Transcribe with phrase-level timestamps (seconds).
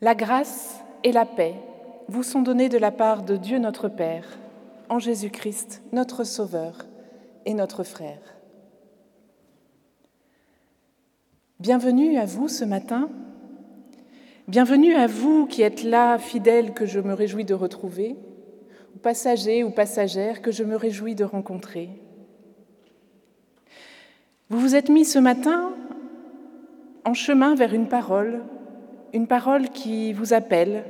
[0.00, 1.54] La grâce et la paix
[2.06, 4.38] vous sont données de la part de Dieu notre Père,
[4.88, 6.86] en Jésus-Christ, notre Sauveur
[7.46, 8.36] et notre frère.
[11.58, 13.10] Bienvenue à vous ce matin.
[14.46, 18.14] Bienvenue à vous qui êtes là, fidèles, que je me réjouis de retrouver,
[18.94, 21.90] ou passagers ou passagères que je me réjouis de rencontrer.
[24.48, 25.72] Vous vous êtes mis ce matin
[27.04, 28.44] en chemin vers une parole,
[29.12, 30.84] une parole qui vous appelle,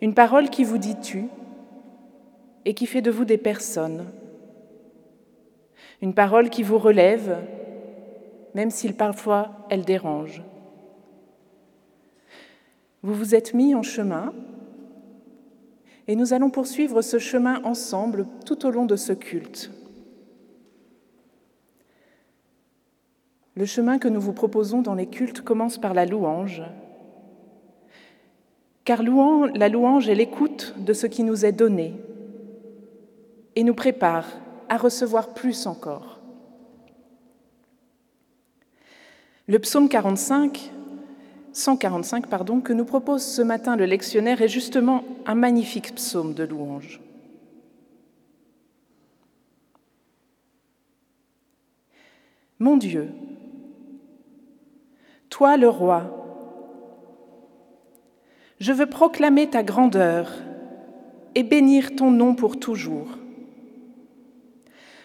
[0.00, 1.26] une parole qui vous dit tu
[2.64, 4.06] et qui fait de vous des personnes,
[6.02, 7.38] une parole qui vous relève,
[8.54, 10.42] même si parfois elle dérange.
[13.02, 14.32] Vous vous êtes mis en chemin
[16.06, 19.70] et nous allons poursuivre ce chemin ensemble tout au long de ce culte.
[23.56, 26.62] Le chemin que nous vous proposons dans les cultes commence par la louange,
[28.84, 31.94] car la louange est l'écoute de ce qui nous est donné
[33.54, 34.26] et nous prépare
[34.68, 36.20] à recevoir plus encore.
[39.46, 40.72] Le psaume 45,
[41.52, 46.44] 145 pardon, que nous propose ce matin le lectionnaire est justement un magnifique psaume de
[46.44, 47.00] louange.
[52.58, 53.10] Mon Dieu,
[55.34, 56.04] toi le roi.
[58.60, 60.30] Je veux proclamer ta grandeur
[61.34, 63.18] et bénir ton nom pour toujours.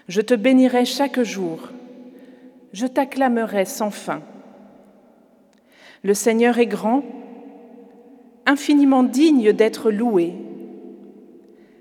[0.07, 1.69] Je te bénirai chaque jour,
[2.73, 4.21] je t'acclamerai sans fin.
[6.03, 7.01] Le Seigneur est grand,
[8.45, 10.35] infiniment digne d'être loué.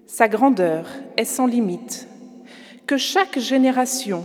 [0.06, 0.88] Sa grandeur
[1.18, 2.08] est sans limite.
[2.86, 4.24] Que chaque génération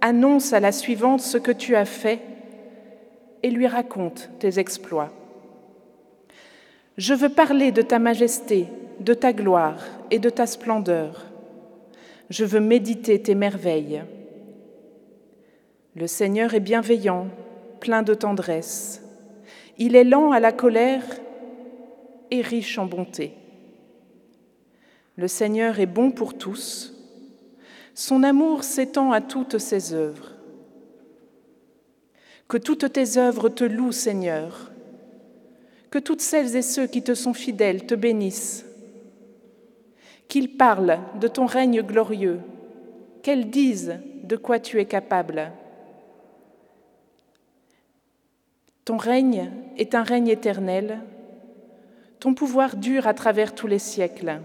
[0.00, 2.20] annonce à la suivante ce que tu as fait
[3.42, 5.12] et lui raconte tes exploits.
[6.96, 8.66] Je veux parler de ta majesté,
[9.00, 11.26] de ta gloire et de ta splendeur.
[12.30, 14.02] Je veux méditer tes merveilles.
[15.94, 17.28] Le Seigneur est bienveillant,
[17.80, 19.02] plein de tendresse.
[19.78, 21.04] Il est lent à la colère
[22.30, 23.32] et riche en bonté.
[25.16, 26.94] Le Seigneur est bon pour tous.
[27.94, 30.37] Son amour s'étend à toutes ses œuvres.
[32.48, 34.70] Que toutes tes œuvres te louent, Seigneur.
[35.90, 38.64] Que toutes celles et ceux qui te sont fidèles te bénissent.
[40.28, 42.40] Qu'ils parlent de ton règne glorieux,
[43.22, 45.52] qu'elles disent de quoi tu es capable.
[48.86, 51.00] Ton règne est un règne éternel,
[52.20, 54.40] ton pouvoir dure à travers tous les siècles.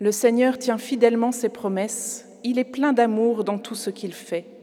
[0.00, 4.55] Le Seigneur tient fidèlement ses promesses, il est plein d'amour dans tout ce qu'il fait.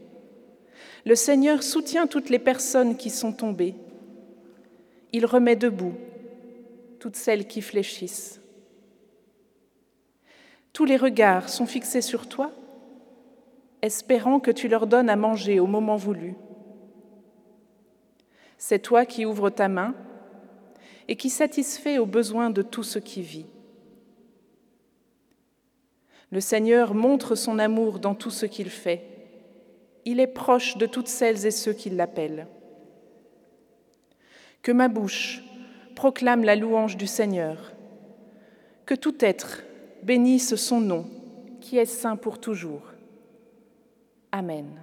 [1.04, 3.74] Le Seigneur soutient toutes les personnes qui sont tombées.
[5.12, 5.94] Il remet debout
[6.98, 8.40] toutes celles qui fléchissent.
[10.72, 12.50] Tous les regards sont fixés sur toi,
[13.82, 16.34] espérant que tu leur donnes à manger au moment voulu.
[18.56, 19.94] C'est toi qui ouvres ta main
[21.06, 23.46] et qui satisfais aux besoins de tout ce qui vit.
[26.30, 29.13] Le Seigneur montre son amour dans tout ce qu'il fait
[30.04, 32.46] il est proche de toutes celles et ceux qui l'appellent.
[34.62, 35.42] Que ma bouche
[35.94, 37.72] proclame la louange du Seigneur,
[38.86, 39.62] que tout être
[40.02, 41.06] bénisse son nom,
[41.60, 42.82] qui est saint pour toujours.
[44.32, 44.82] Amen.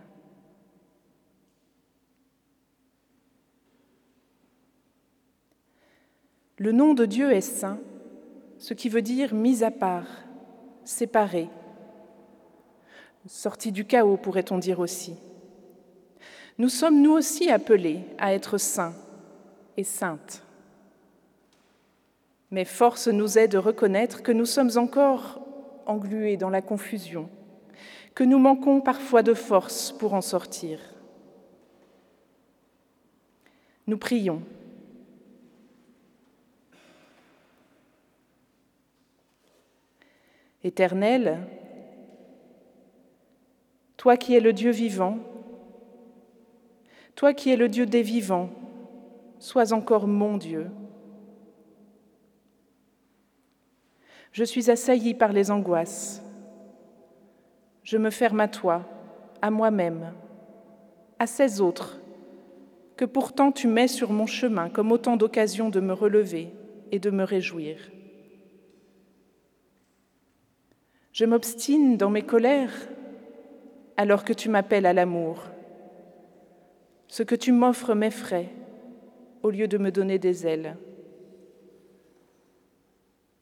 [6.58, 7.80] Le nom de Dieu est saint,
[8.60, 10.08] ce qui veut dire mis à part,
[10.86, 11.50] séparé,
[13.28, 15.16] sortie du chaos, pourrait-on dire aussi.
[16.58, 18.94] Nous sommes nous aussi appelés à être saints
[19.78, 20.44] et saintes.
[22.52, 25.40] Mais force nous est de reconnaître que nous sommes encore
[25.86, 27.30] englués dans la confusion,
[28.14, 30.80] que nous manquons parfois de force pour en sortir.
[33.88, 34.42] Nous prions.
[40.64, 41.48] Éternel,
[44.02, 45.20] toi qui es le Dieu vivant,
[47.14, 48.50] toi qui es le Dieu des vivants,
[49.38, 50.72] sois encore mon Dieu.
[54.32, 56.24] Je suis assailli par les angoisses.
[57.84, 58.86] Je me ferme à toi,
[59.40, 60.16] à moi-même,
[61.20, 62.02] à ces autres
[62.98, 66.52] que pourtant tu mets sur mon chemin comme autant d'occasions de me relever
[66.92, 67.78] et de me réjouir.
[71.14, 72.74] Je m'obstine dans mes colères
[74.02, 75.44] alors que tu m'appelles à l'amour.
[77.08, 78.50] Ce que tu m'offres m'effraie,
[79.44, 80.76] au lieu de me donner des ailes.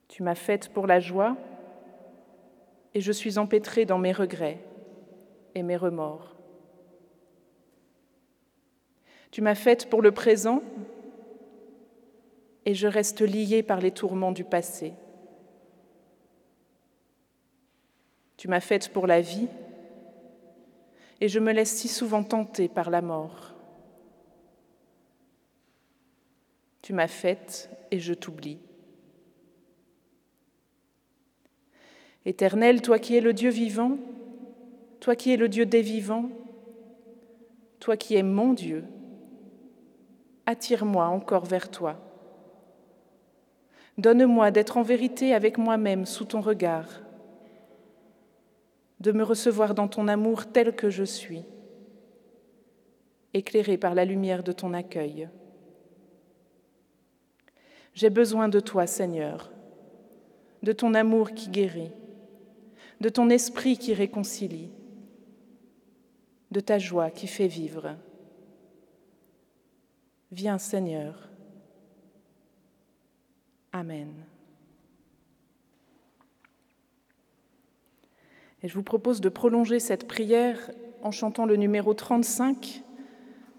[0.09, 1.38] Tu m'as faite pour la joie
[2.94, 4.59] et je suis empêtrée dans mes regrets
[5.56, 6.35] et mes remords.
[9.31, 10.61] Tu m'as faite pour le présent
[12.65, 14.91] et je reste liée par les tourments du passé.
[18.35, 19.47] Tu m'as faite pour la vie
[21.21, 23.54] et je me laisse si souvent tenter par la mort.
[26.81, 28.60] Tu m'as faite et je t'oublie.
[32.25, 33.98] Éternel, toi qui es le Dieu vivant,
[35.00, 36.30] toi qui es le Dieu des vivants,
[37.80, 38.83] toi qui es mon Dieu,
[40.45, 41.98] attire-moi encore vers toi.
[43.98, 47.01] Donne-moi d'être en vérité avec moi-même sous ton regard,
[49.00, 51.44] de me recevoir dans ton amour tel que je suis,
[53.34, 55.30] éclairé par la lumière de ton accueil.
[57.94, 59.51] J'ai besoin de toi, Seigneur,
[60.63, 61.92] de ton amour qui guérit,
[63.00, 64.69] de ton esprit qui réconcilie,
[66.52, 67.95] de ta joie qui fait vivre.
[70.31, 71.30] Viens Seigneur.
[73.72, 74.13] Amen.
[78.61, 80.71] Et je vous propose de prolonger cette prière
[81.01, 82.83] en chantant le numéro 35,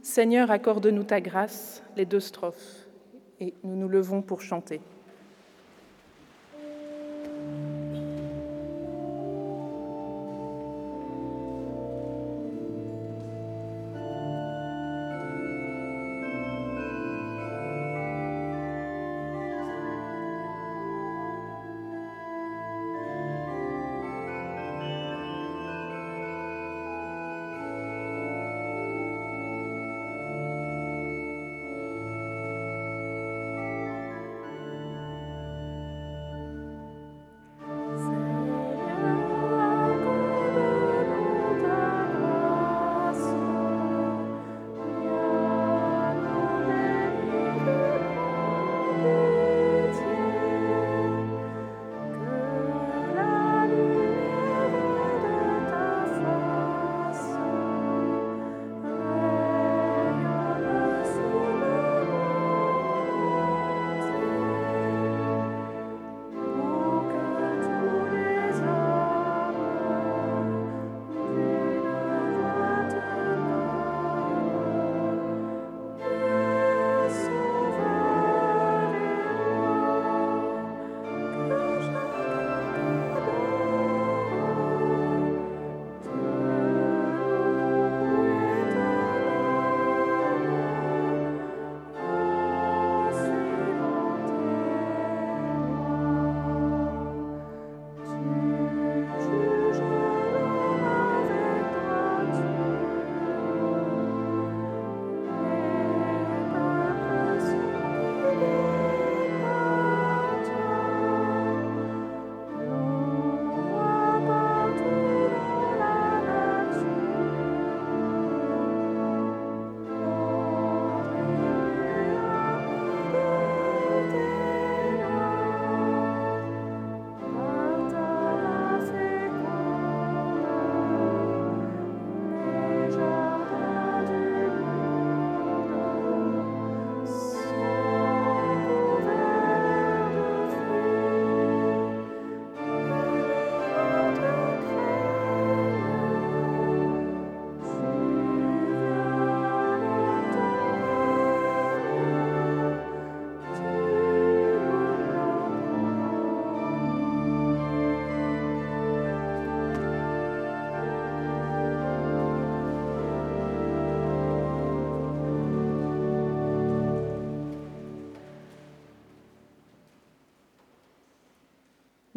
[0.02, 2.86] Seigneur, accorde-nous ta grâce, les deux strophes.
[3.38, 4.80] Et nous nous levons pour chanter.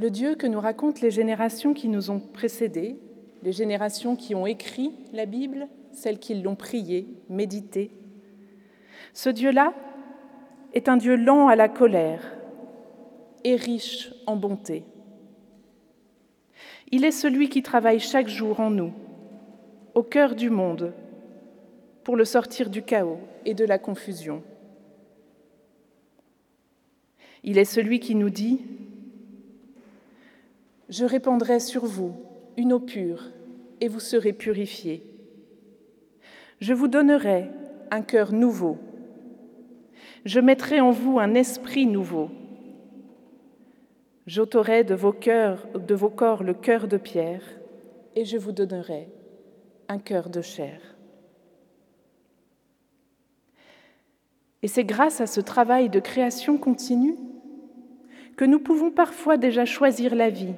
[0.03, 2.97] Le Dieu que nous racontent les générations qui nous ont précédés,
[3.41, 7.89] les générations qui ont écrit la Bible, celles qui l'ont priée, médité,
[9.13, 9.73] ce Dieu-là
[10.73, 12.35] est un Dieu lent à la colère
[13.45, 14.83] et riche en bonté.
[16.91, 18.91] Il est celui qui travaille chaque jour en nous,
[19.93, 20.91] au cœur du monde,
[22.03, 24.43] pour le sortir du chaos et de la confusion.
[27.45, 28.59] Il est celui qui nous dit
[30.89, 32.15] je répandrai sur vous
[32.57, 33.31] une eau pure,
[33.81, 35.03] et vous serez purifiés.
[36.59, 37.49] Je vous donnerai
[37.91, 38.77] un cœur nouveau.
[40.25, 42.29] Je mettrai en vous un esprit nouveau.
[44.27, 45.11] J'ôterai de vos
[46.09, 47.43] corps le cœur de pierre,
[48.15, 49.09] et je vous donnerai
[49.89, 50.79] un cœur de chair.
[54.61, 57.17] Et c'est grâce à ce travail de création continue
[58.37, 60.53] que nous pouvons parfois déjà choisir la vie,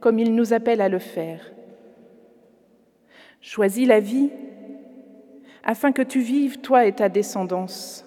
[0.00, 1.52] comme il nous appelle à le faire.
[3.40, 4.30] Choisis la vie
[5.64, 8.04] afin que tu vives, toi et ta descendance.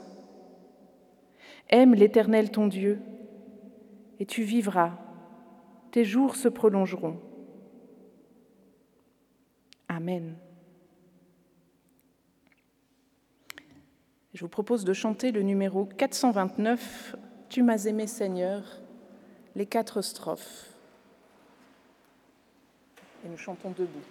[1.70, 3.00] Aime l'Éternel ton Dieu,
[4.20, 4.98] et tu vivras,
[5.92, 7.20] tes jours se prolongeront.
[9.88, 10.36] Amen.
[14.34, 17.16] Je vous propose de chanter le numéro 429,
[17.50, 18.64] Tu m'as aimé Seigneur,
[19.56, 20.71] les quatre strophes.
[23.24, 24.02] Et nous chantons debout.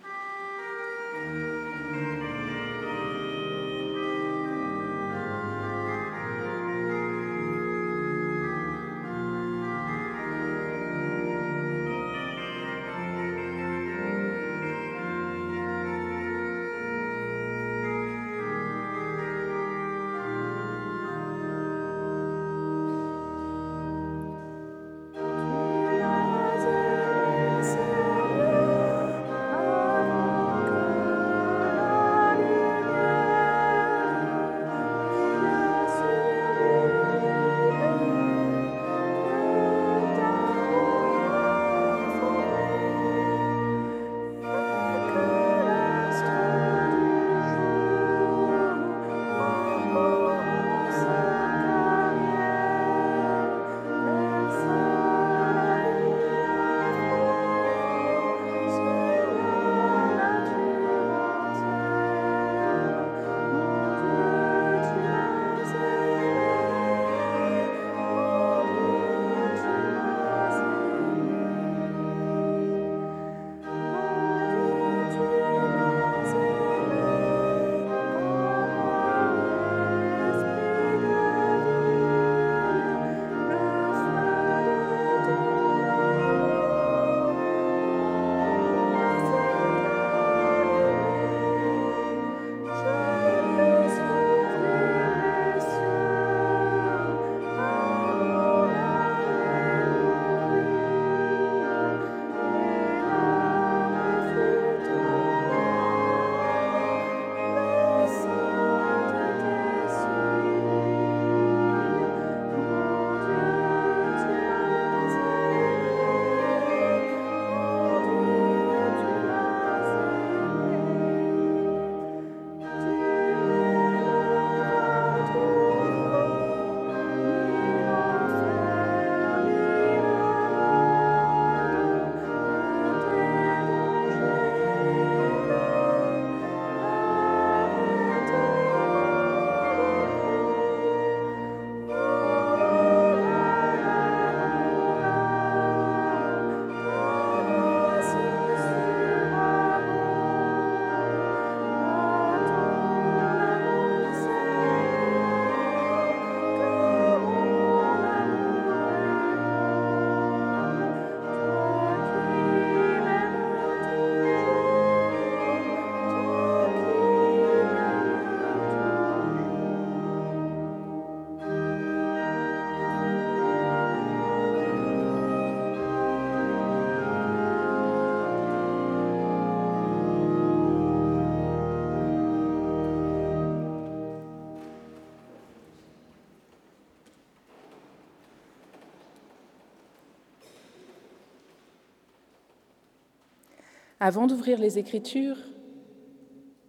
[194.02, 195.37] Avant d'ouvrir les Écritures,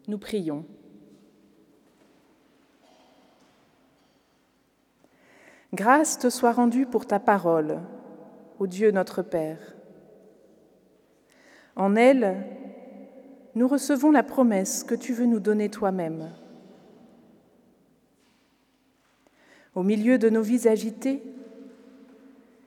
[0.09, 0.65] nous prions.
[5.73, 7.79] Grâce te soit rendue pour ta parole,
[8.59, 9.75] ô Dieu notre Père.
[11.77, 12.45] En elle,
[13.55, 16.33] nous recevons la promesse que tu veux nous donner toi-même.
[19.73, 21.23] Au milieu de nos vies agitées,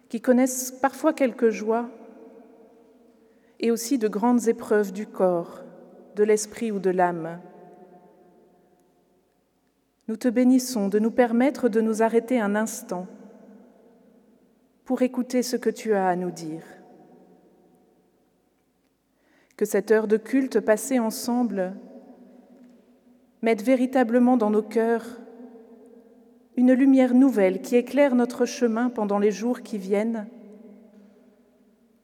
[0.09, 1.91] qui connaissent parfois quelques joies,
[3.61, 5.63] et aussi de grandes épreuves du corps,
[6.17, 7.41] de l'esprit ou de l'âme.
[10.09, 13.07] Nous te bénissons de nous permettre de nous arrêter un instant
[14.85, 16.63] pour écouter ce que tu as à nous dire.
[19.57, 21.75] Que cette heure de culte passée ensemble
[23.41, 25.21] mette véritablement dans nos cœurs
[26.57, 30.27] une lumière nouvelle qui éclaire notre chemin pendant les jours qui viennent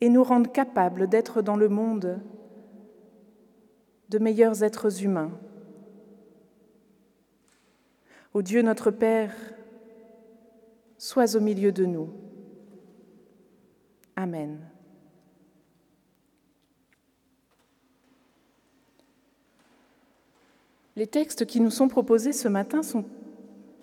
[0.00, 2.20] et nous rende capables d'être dans le monde
[4.08, 5.30] de meilleurs êtres humains.
[8.32, 9.34] Ô Dieu notre Père,
[10.98, 12.10] sois au milieu de nous.
[14.16, 14.58] Amen.
[20.96, 23.04] Les textes qui nous sont proposés ce matin sont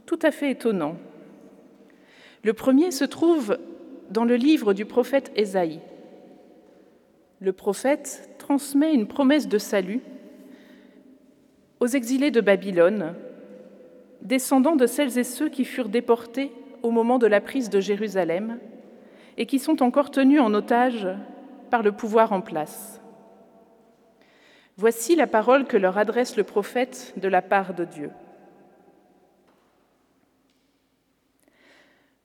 [0.05, 0.97] tout à fait étonnants.
[2.43, 3.57] Le premier se trouve
[4.11, 5.79] dans le livre du prophète Ésaïe.
[7.39, 10.01] Le prophète transmet une promesse de salut
[11.79, 13.13] aux exilés de Babylone,
[14.21, 16.51] descendants de celles et ceux qui furent déportés
[16.81, 18.59] au moment de la prise de Jérusalem
[19.37, 21.07] et qui sont encore tenus en otage
[21.69, 22.99] par le pouvoir en place.
[24.77, 28.09] Voici la parole que leur adresse le prophète de la part de Dieu.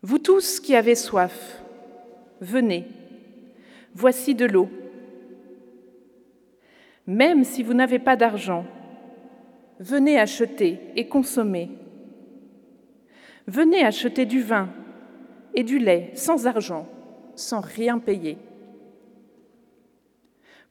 [0.03, 1.63] Vous tous qui avez soif,
[2.41, 2.87] venez,
[3.95, 4.69] voici de l'eau.
[7.07, 8.65] Même si vous n'avez pas d'argent,
[9.81, 11.71] venez acheter et consommer.
[13.47, 14.69] Venez acheter du vin
[15.55, 16.87] et du lait sans argent,
[17.35, 18.39] sans rien payer.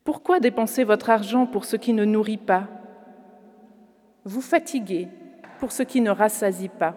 [0.04, 2.68] Pourquoi dépenser votre argent pour ce qui ne nourrit pas?
[4.24, 5.10] Vous fatiguez
[5.60, 6.96] pour ce qui ne rassasie pas.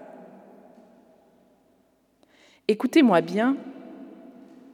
[2.67, 3.57] Écoutez-moi bien,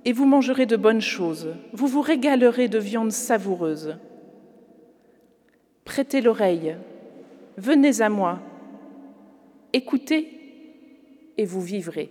[0.05, 3.99] et vous mangerez de bonnes choses, vous vous régalerez de viande savoureuse.
[5.91, 6.77] Prêtez l'oreille,
[7.57, 8.39] venez à moi,
[9.73, 10.29] écoutez,
[11.37, 12.09] et vous vivrez.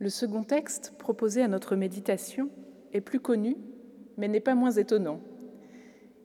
[0.00, 2.48] Le second texte proposé à notre méditation
[2.94, 3.58] est plus connu,
[4.16, 5.20] mais n'est pas moins étonnant.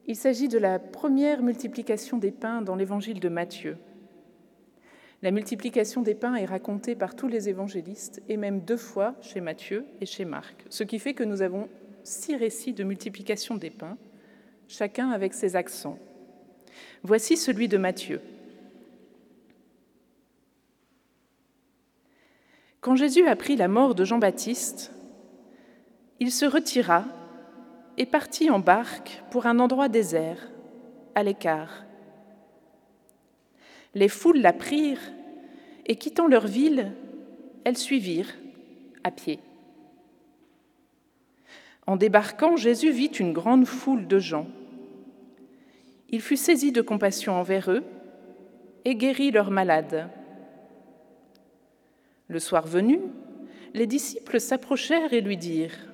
[0.08, 3.76] Il s'agit de la première multiplication des pains dans l'évangile de Matthieu.
[5.22, 9.42] La multiplication des pains est racontée par tous les évangélistes et même deux fois chez
[9.42, 11.68] Matthieu et chez Marc, ce qui fait que nous avons
[12.04, 13.98] six récits de multiplication des pains,
[14.70, 16.00] chacun avec ses accents.
[17.04, 18.22] Voici celui de Matthieu.
[22.86, 24.92] Quand Jésus apprit la mort de Jean-Baptiste,
[26.20, 27.04] il se retira
[27.98, 30.52] et partit en barque pour un endroit désert,
[31.16, 31.84] à l'écart.
[33.96, 35.02] Les foules la prirent
[35.88, 36.92] et quittant leur ville,
[37.64, 38.36] elles suivirent
[39.04, 39.40] à pied.
[41.88, 44.46] En débarquant, Jésus vit une grande foule de gens.
[46.12, 47.84] Il fut saisi de compassion envers eux
[48.86, 50.08] et guérit leurs malades.
[52.36, 53.00] Le soir venu,
[53.74, 55.88] les disciples s'approchèrent et lui dirent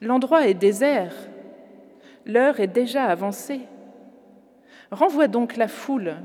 [0.00, 1.14] L'endroit est désert,
[2.24, 3.60] l'heure est déjà avancée.
[4.90, 6.16] Renvoie donc la foule,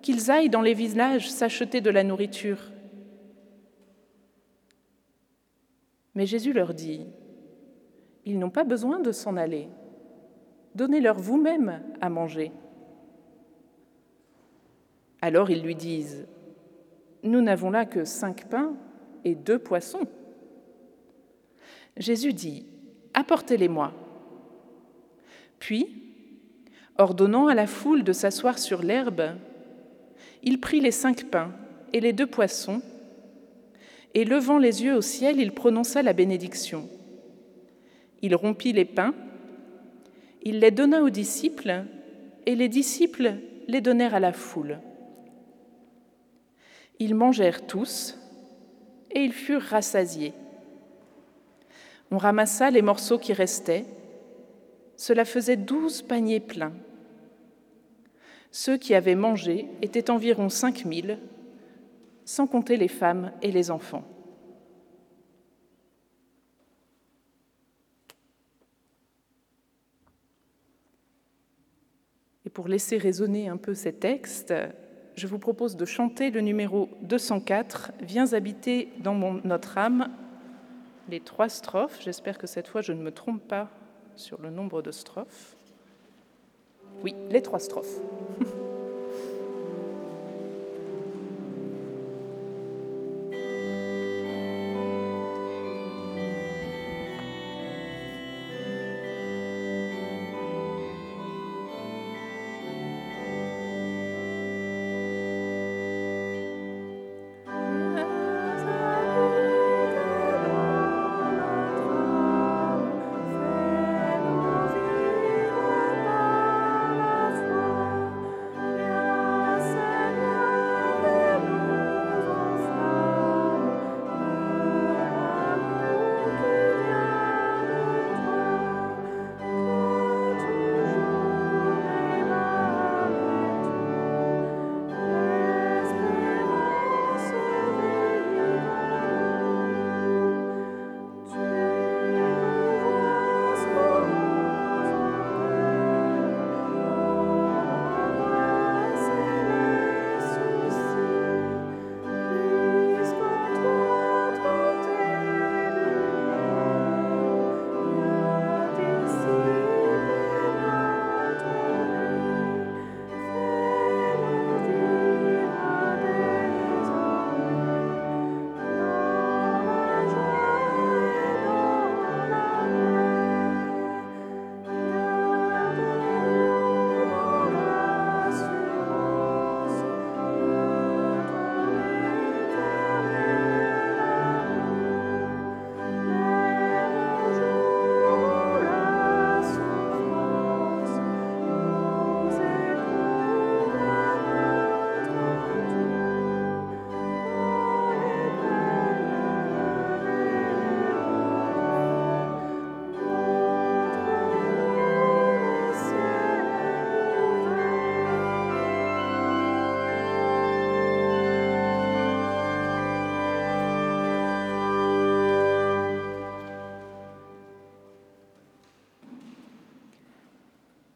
[0.00, 2.72] qu'ils aillent dans les villages s'acheter de la nourriture.
[6.14, 7.04] Mais Jésus leur dit
[8.24, 9.68] Ils n'ont pas besoin de s'en aller.
[10.74, 12.50] Donnez-leur vous-même à manger.
[15.20, 16.26] Alors ils lui disent
[17.24, 18.74] nous n'avons là que cinq pains
[19.24, 20.06] et deux poissons.
[21.96, 22.66] Jésus dit,
[23.14, 23.92] Apportez-les-moi.
[25.58, 25.86] Puis,
[26.98, 29.36] ordonnant à la foule de s'asseoir sur l'herbe,
[30.42, 31.52] il prit les cinq pains
[31.92, 32.82] et les deux poissons,
[34.14, 36.88] et levant les yeux au ciel, il prononça la bénédiction.
[38.22, 39.14] Il rompit les pains,
[40.42, 41.84] il les donna aux disciples,
[42.46, 43.34] et les disciples
[43.66, 44.78] les donnèrent à la foule.
[46.98, 48.18] Ils mangèrent tous,
[49.10, 50.32] et ils furent rassasiés.
[52.10, 53.86] On ramassa les morceaux qui restaient.
[54.96, 56.74] Cela faisait douze paniers pleins.
[58.50, 61.18] Ceux qui avaient mangé étaient environ cinq mille,
[62.24, 64.04] sans compter les femmes et les enfants.
[72.46, 74.54] Et pour laisser résonner un peu ces textes,
[75.16, 80.10] je vous propose de chanter le numéro 204, Viens habiter dans notre âme,
[81.08, 81.98] les trois strophes.
[82.00, 83.70] J'espère que cette fois je ne me trompe pas
[84.16, 85.56] sur le nombre de strophes.
[87.02, 88.00] Oui, les trois strophes.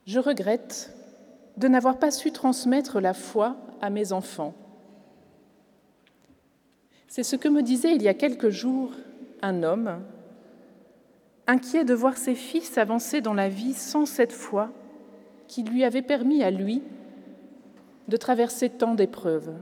[0.09, 0.95] Je regrette
[1.59, 4.55] de n'avoir pas su transmettre la foi à mes enfants.
[7.09, 8.93] C'est ce que me disait il y a quelques jours
[9.43, 10.01] un homme,
[11.47, 14.71] inquiet de voir ses fils avancer dans la vie sans cette foi
[15.47, 16.83] qui lui avait permis à lui
[18.09, 19.53] de traverser tant d'épreuves.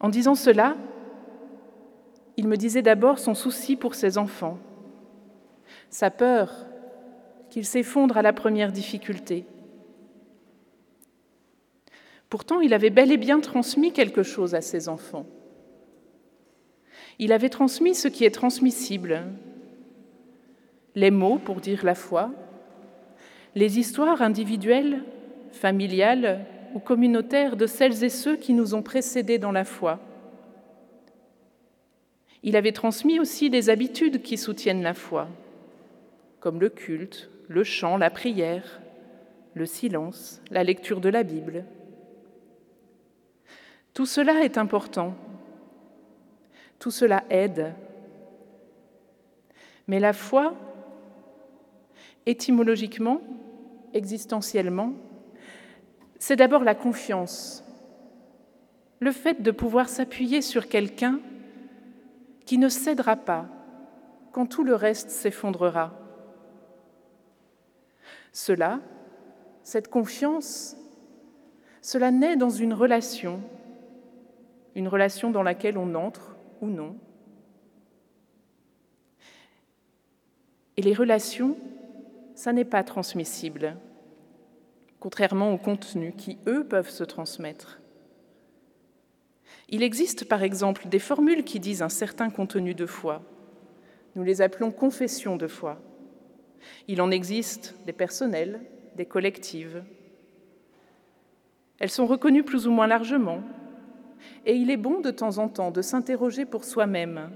[0.00, 0.76] En disant cela,
[2.36, 4.58] il me disait d'abord son souci pour ses enfants,
[5.90, 6.54] sa peur
[7.50, 9.44] qu'il s'effondre à la première difficulté.
[12.28, 15.26] Pourtant, il avait bel et bien transmis quelque chose à ses enfants.
[17.18, 19.24] Il avait transmis ce qui est transmissible,
[20.94, 22.30] les mots pour dire la foi,
[23.54, 25.02] les histoires individuelles,
[25.52, 29.98] familiales ou communautaires de celles et ceux qui nous ont précédés dans la foi.
[32.42, 35.28] Il avait transmis aussi des habitudes qui soutiennent la foi,
[36.40, 38.80] comme le culte, le chant, la prière,
[39.54, 41.64] le silence, la lecture de la Bible.
[43.94, 45.14] Tout cela est important,
[46.78, 47.74] tout cela aide.
[49.88, 50.54] Mais la foi,
[52.26, 53.20] étymologiquement,
[53.94, 54.92] existentiellement,
[56.18, 57.64] c'est d'abord la confiance,
[59.00, 61.20] le fait de pouvoir s'appuyer sur quelqu'un
[62.44, 63.46] qui ne cédera pas
[64.32, 66.07] quand tout le reste s'effondrera.
[68.38, 68.78] Cela,
[69.64, 70.76] cette confiance,
[71.82, 73.42] cela naît dans une relation,
[74.76, 76.96] une relation dans laquelle on entre ou non.
[80.76, 81.56] Et les relations,
[82.36, 83.76] ça n'est pas transmissible,
[85.00, 87.80] contrairement aux contenus qui, eux, peuvent se transmettre.
[89.68, 93.20] Il existe par exemple des formules qui disent un certain contenu de foi.
[94.14, 95.82] Nous les appelons confessions de foi.
[96.86, 98.60] Il en existe des personnelles,
[98.96, 99.82] des collectives.
[101.78, 103.42] Elles sont reconnues plus ou moins largement,
[104.44, 107.30] et il est bon de temps en temps de s'interroger pour soi-même.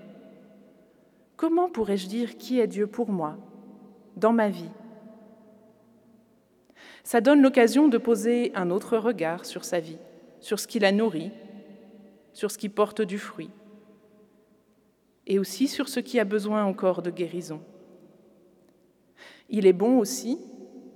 [1.36, 3.36] Comment pourrais-je dire qui est Dieu pour moi,
[4.16, 4.70] dans ma vie?
[7.04, 9.98] Ça donne l'occasion de poser un autre regard sur sa vie,
[10.40, 11.32] sur ce qui la nourrit,
[12.32, 13.50] sur ce qui porte du fruit,
[15.26, 17.60] et aussi sur ce qui a besoin encore de guérison.
[19.52, 20.38] Il est bon aussi,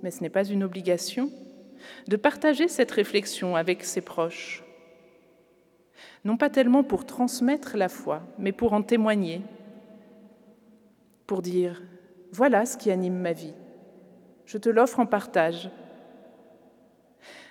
[0.01, 1.31] mais ce n'est pas une obligation,
[2.07, 4.63] de partager cette réflexion avec ses proches,
[6.25, 9.41] non pas tellement pour transmettre la foi, mais pour en témoigner,
[11.27, 11.83] pour dire,
[12.31, 13.53] voilà ce qui anime ma vie,
[14.47, 15.69] je te l'offre en partage.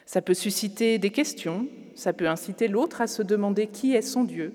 [0.06, 4.24] Ça peut susciter des questions, ça peut inciter l'autre à se demander qui est son
[4.24, 4.54] Dieu,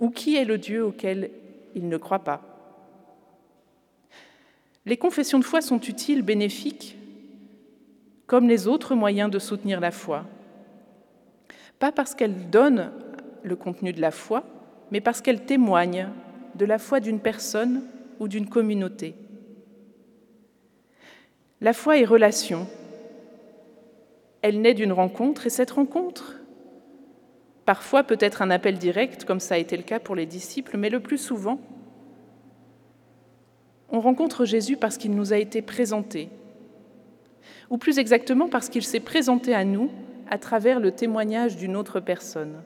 [0.00, 1.30] ou qui est le Dieu auquel
[1.76, 2.53] il ne croit pas.
[4.86, 6.96] Les confessions de foi sont utiles, bénéfiques,
[8.26, 10.26] comme les autres moyens de soutenir la foi.
[11.78, 12.90] Pas parce qu'elles donnent
[13.42, 14.44] le contenu de la foi,
[14.90, 16.08] mais parce qu'elles témoignent
[16.54, 17.82] de la foi d'une personne
[18.20, 19.14] ou d'une communauté.
[21.60, 22.66] La foi est relation.
[24.42, 26.40] Elle naît d'une rencontre et cette rencontre,
[27.64, 30.76] parfois peut être un appel direct, comme ça a été le cas pour les disciples,
[30.76, 31.58] mais le plus souvent,
[33.94, 36.28] on rencontre Jésus parce qu'il nous a été présenté,
[37.70, 39.88] ou plus exactement parce qu'il s'est présenté à nous
[40.28, 42.62] à travers le témoignage d'une autre personne.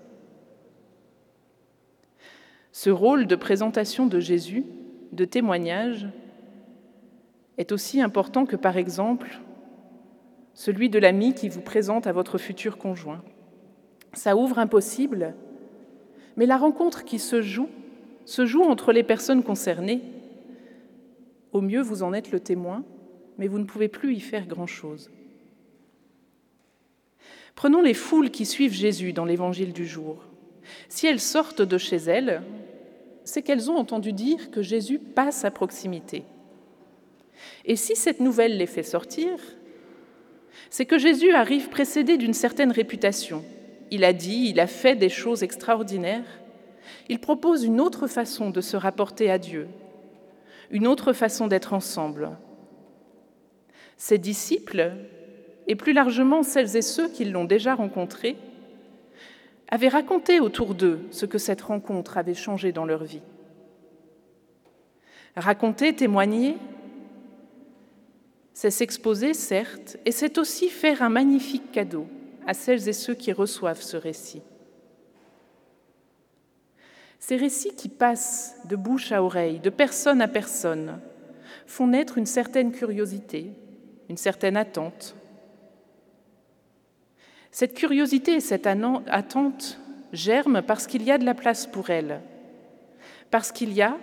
[2.72, 4.64] Ce rôle de présentation de Jésus,
[5.12, 6.08] de témoignage,
[7.58, 9.40] est aussi important que, par exemple,
[10.54, 13.22] celui de l'ami qui vous présente à votre futur conjoint.
[14.14, 15.34] Ça ouvre un possible,
[16.36, 17.68] mais la rencontre qui se joue
[18.24, 20.00] se joue entre les personnes concernées
[21.52, 22.84] au mieux, vous en êtes le témoin,
[23.38, 25.10] mais vous ne pouvez plus y faire grand-chose.
[27.54, 30.24] Prenons les foules qui suivent Jésus dans l'évangile du jour.
[30.88, 32.42] Si elles sortent de chez elles,
[33.24, 36.24] c'est qu'elles ont entendu dire que Jésus passe à proximité.
[37.64, 39.38] Et si cette nouvelle les fait sortir,
[40.70, 43.44] c'est que Jésus arrive précédé d'une certaine réputation.
[43.90, 46.40] Il a dit, il a fait des choses extraordinaires.
[47.08, 49.68] Il propose une autre façon de se rapporter à Dieu,
[50.70, 52.30] une autre façon d'être ensemble.
[53.96, 54.92] Ses disciples,
[55.66, 58.36] et plus largement celles et ceux qui l'ont déjà rencontré,
[59.70, 63.22] avaient raconté autour d'eux ce que cette rencontre avait changé dans leur vie.
[65.36, 66.56] Raconter, témoigner,
[68.54, 72.06] c'est s'exposer, certes, et c'est aussi faire un magnifique cadeau
[72.46, 74.42] à celles et ceux qui reçoivent ce récit.
[77.18, 81.00] Ces récits qui passent de bouche à oreille, de personne à personne,
[81.66, 83.52] font naître une certaine curiosité,
[84.08, 85.14] une certaine attente.
[87.50, 89.80] Cette curiosité et cette attente
[90.12, 92.20] germent parce qu'il y a de la place pour elle,
[93.30, 93.96] parce qu'il y a,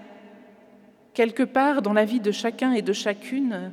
[1.13, 3.71] quelque part dans la vie de chacun et de chacune,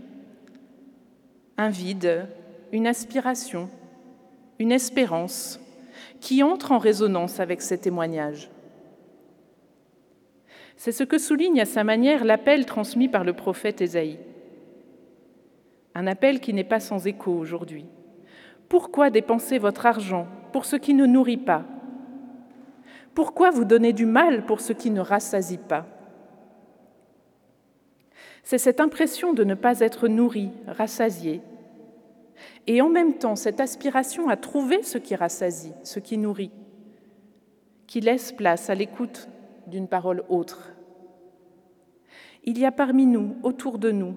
[1.58, 2.26] un vide,
[2.70, 3.68] une aspiration,
[4.58, 5.60] une espérance
[6.20, 8.48] qui entre en résonance avec ces témoignages.
[10.82, 14.18] C'est ce que souligne à sa manière l'appel transmis par le prophète Ésaïe.
[15.94, 17.86] Un appel qui n'est pas sans écho aujourd'hui.
[18.68, 21.64] Pourquoi dépenser votre argent pour ce qui ne nourrit pas?
[23.14, 25.86] Pourquoi vous donner du mal pour ce qui ne rassasie pas?
[28.42, 31.42] C'est cette impression de ne pas être nourri, rassasié,
[32.66, 36.50] et en même temps cette aspiration à trouver ce qui rassasie, ce qui nourrit,
[37.86, 39.28] qui laisse place à l'écoute
[39.72, 40.70] d'une parole autre.
[42.44, 44.14] Il y a parmi nous, autour de nous,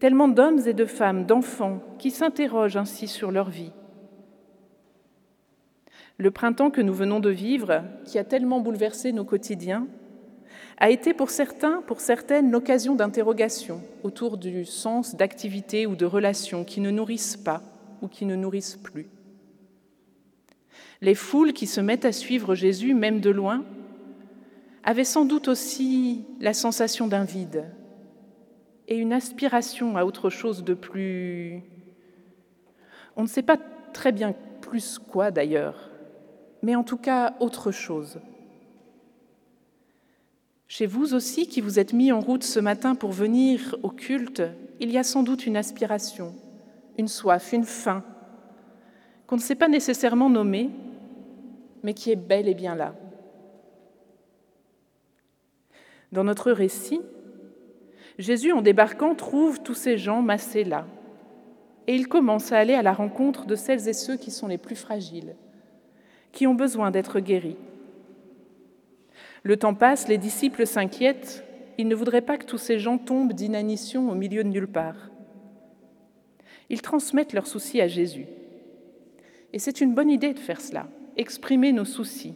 [0.00, 3.72] tellement d'hommes et de femmes, d'enfants qui s'interrogent ainsi sur leur vie.
[6.16, 9.86] Le printemps que nous venons de vivre, qui a tellement bouleversé nos quotidiens,
[10.78, 16.64] a été pour certains, pour certaines, l'occasion d'interrogation autour du sens d'activités ou de relations
[16.64, 17.62] qui ne nourrissent pas
[18.02, 19.08] ou qui ne nourrissent plus.
[21.00, 23.64] Les foules qui se mettent à suivre Jésus, même de loin,
[24.84, 27.64] avait sans doute aussi la sensation d'un vide
[28.86, 31.62] et une aspiration à autre chose de plus...
[33.16, 33.56] On ne sait pas
[33.92, 35.90] très bien plus quoi d'ailleurs,
[36.62, 38.20] mais en tout cas autre chose.
[40.66, 44.42] Chez vous aussi, qui vous êtes mis en route ce matin pour venir au culte,
[44.80, 46.34] il y a sans doute une aspiration,
[46.98, 48.02] une soif, une faim,
[49.26, 50.70] qu'on ne sait pas nécessairement nommer,
[51.84, 52.94] mais qui est bel et bien là.
[56.14, 57.00] Dans notre récit,
[58.20, 60.86] Jésus, en débarquant, trouve tous ces gens massés là,
[61.88, 64.56] et il commence à aller à la rencontre de celles et ceux qui sont les
[64.56, 65.34] plus fragiles,
[66.30, 67.56] qui ont besoin d'être guéris.
[69.42, 71.42] Le temps passe, les disciples s'inquiètent,
[71.78, 75.10] ils ne voudraient pas que tous ces gens tombent d'inanition au milieu de nulle part.
[76.70, 78.26] Ils transmettent leurs soucis à Jésus.
[79.52, 82.34] Et c'est une bonne idée de faire cela, exprimer nos soucis,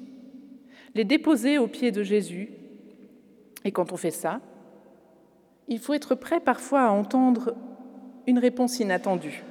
[0.97, 2.49] les déposer aux pieds de Jésus.
[3.64, 4.40] Et quand on fait ça,
[5.68, 7.55] il faut être prêt parfois à entendre
[8.27, 9.44] une réponse inattendue.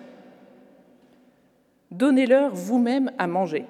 [1.92, 3.66] Donnez-leur vous-même à manger.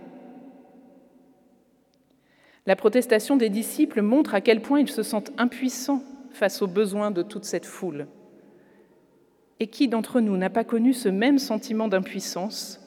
[2.66, 7.12] La protestation des disciples montre à quel point ils se sentent impuissants face aux besoins
[7.12, 8.08] de toute cette foule.
[9.60, 12.80] Et qui d'entre nous n'a pas connu ce même sentiment d'impuissance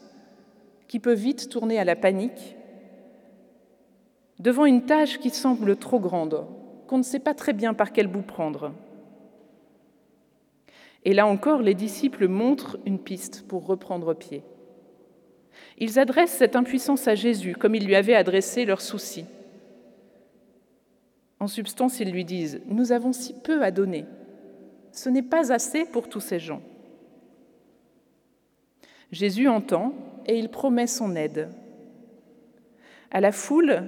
[0.88, 2.56] qui peut vite tourner à la panique
[4.38, 6.46] devant une tâche qui semble trop grande,
[6.90, 8.72] qu'on ne sait pas très bien par quel bout prendre
[11.04, 14.42] Et là encore, les disciples montrent une piste pour reprendre pied.
[15.78, 19.24] Ils adressent cette impuissance à Jésus comme ils lui avaient adressé leurs soucis.
[21.38, 24.04] En substance, ils lui disent, Nous avons si peu à donner.
[24.90, 26.60] Ce n'est pas assez pour tous ces gens.
[29.12, 29.94] Jésus entend
[30.26, 31.50] et il promet son aide.
[33.12, 33.84] À la foule,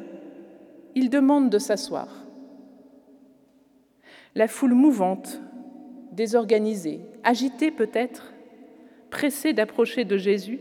[0.95, 2.22] il demande de s'asseoir.
[4.35, 5.41] La foule mouvante,
[6.13, 8.33] désorganisée, agitée peut-être,
[9.11, 10.61] pressée d'approcher de Jésus,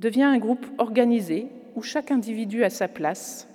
[0.00, 3.48] devient un groupe organisé où chaque individu a sa place,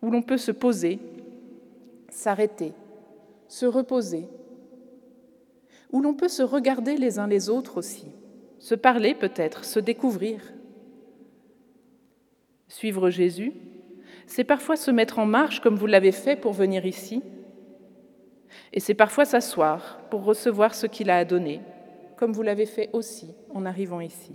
[0.00, 1.00] où l'on peut se poser,
[2.08, 2.72] s'arrêter,
[3.48, 4.26] se reposer,
[5.90, 8.06] où l'on peut se regarder les uns les autres aussi,
[8.58, 10.40] se parler peut-être, se découvrir.
[12.68, 13.52] Suivre Jésus,
[14.26, 17.22] c'est parfois se mettre en marche comme vous l'avez fait pour venir ici,
[18.72, 21.60] et c'est parfois s'asseoir pour recevoir ce qu'il a à donner,
[22.16, 24.34] comme vous l'avez fait aussi en arrivant ici.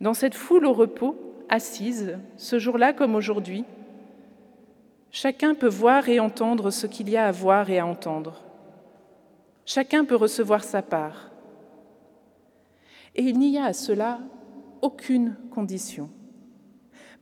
[0.00, 1.16] Dans cette foule au repos,
[1.48, 3.64] assise, ce jour-là comme aujourd'hui,
[5.10, 8.42] chacun peut voir et entendre ce qu'il y a à voir et à entendre.
[9.66, 11.30] Chacun peut recevoir sa part.
[13.14, 14.20] Et il n'y a à cela
[14.82, 16.10] aucune condition,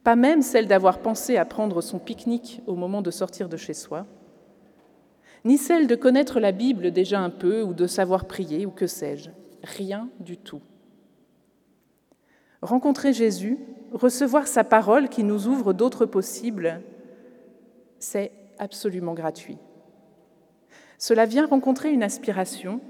[0.04, 3.74] pas même celle d'avoir pensé à prendre son pique-nique au moment de sortir de chez
[3.74, 4.06] soi,
[5.44, 8.86] ni celle de connaître la Bible déjà un peu ou de savoir prier ou que
[8.86, 9.30] sais-je,
[9.62, 10.62] rien du tout.
[12.62, 13.58] Rencontrer Jésus,
[13.92, 16.82] recevoir sa parole qui nous ouvre d'autres possibles,
[17.98, 19.58] c'est absolument gratuit.
[20.98, 22.80] Cela vient rencontrer une aspiration,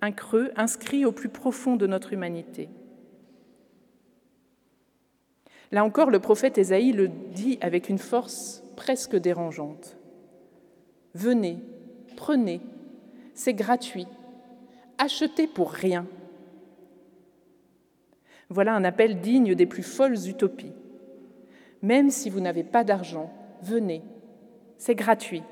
[0.00, 2.68] un creux inscrit au plus profond de notre humanité.
[5.72, 9.96] Là encore, le prophète Ésaïe le dit avec une force presque dérangeante.
[11.14, 11.58] Venez,
[12.16, 12.60] prenez,
[13.34, 14.06] c'est gratuit,
[14.98, 16.06] achetez pour rien.
[18.48, 20.72] Voilà un appel digne des plus folles utopies.
[21.82, 24.02] Même si vous n'avez pas d'argent, venez,
[24.78, 25.42] c'est gratuit.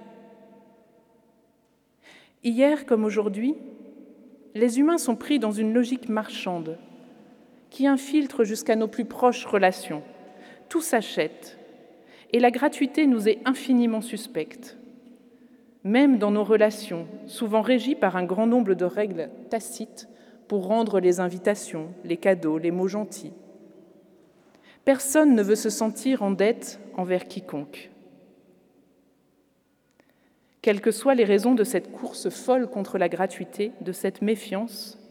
[2.44, 3.56] Hier comme aujourd'hui,
[4.54, 6.78] les humains sont pris dans une logique marchande
[7.74, 10.04] qui infiltre jusqu'à nos plus proches relations.
[10.68, 11.58] Tout s'achète
[12.32, 14.76] et la gratuité nous est infiniment suspecte.
[15.82, 20.08] Même dans nos relations, souvent régies par un grand nombre de règles tacites
[20.46, 23.32] pour rendre les invitations, les cadeaux, les mots gentils.
[24.84, 27.90] Personne ne veut se sentir en dette envers quiconque.
[30.62, 35.03] Quelles que soient les raisons de cette course folle contre la gratuité, de cette méfiance,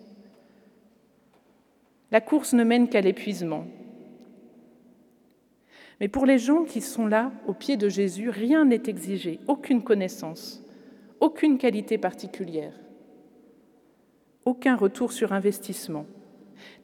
[2.13, 3.65] la course ne mène qu'à l'épuisement.
[5.99, 9.84] Mais pour les gens qui sont là, au pied de Jésus, rien n'est exigé, aucune
[9.84, 10.63] connaissance,
[11.19, 12.73] aucune qualité particulière
[14.46, 16.06] aucun retour sur investissement.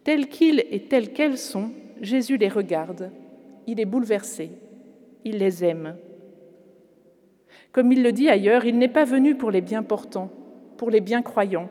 [0.03, 3.11] Tels qu'ils et tels qu'elles sont, Jésus les regarde,
[3.67, 4.51] il est bouleversé,
[5.25, 5.95] il les aime.
[7.71, 10.31] Comme il le dit ailleurs, il n'est pas venu pour les bien portants,
[10.77, 11.69] pour les bien croyants,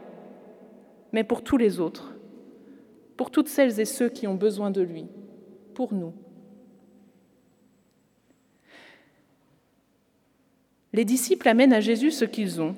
[1.13, 2.15] mais pour tous les autres,
[3.19, 5.05] pour toutes celles et ceux qui ont besoin de lui,
[5.75, 6.15] pour nous.
[10.93, 12.77] Les disciples amènent à Jésus ce qu'ils ont